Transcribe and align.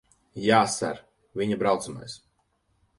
Jā, 0.45 0.61
ser. 0.77 1.03
Viņa 1.43 1.61
braucamais. 1.63 2.21